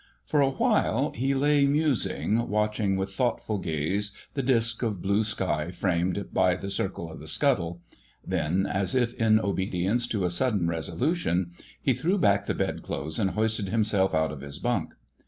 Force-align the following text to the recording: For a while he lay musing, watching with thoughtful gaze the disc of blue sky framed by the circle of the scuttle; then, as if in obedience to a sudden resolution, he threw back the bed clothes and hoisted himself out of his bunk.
For 0.25 0.41
a 0.41 0.49
while 0.49 1.11
he 1.15 1.35
lay 1.35 1.67
musing, 1.67 2.49
watching 2.49 2.95
with 2.97 3.13
thoughtful 3.13 3.59
gaze 3.59 4.17
the 4.33 4.41
disc 4.41 4.81
of 4.81 4.99
blue 4.99 5.23
sky 5.23 5.69
framed 5.69 6.33
by 6.33 6.55
the 6.55 6.71
circle 6.71 7.11
of 7.11 7.19
the 7.19 7.27
scuttle; 7.27 7.83
then, 8.25 8.65
as 8.65 8.95
if 8.95 9.13
in 9.13 9.39
obedience 9.39 10.07
to 10.07 10.25
a 10.25 10.31
sudden 10.31 10.67
resolution, 10.67 11.51
he 11.79 11.93
threw 11.93 12.17
back 12.17 12.47
the 12.47 12.55
bed 12.55 12.81
clothes 12.81 13.19
and 13.19 13.29
hoisted 13.29 13.69
himself 13.69 14.15
out 14.15 14.31
of 14.31 14.41
his 14.41 14.57
bunk. 14.57 14.95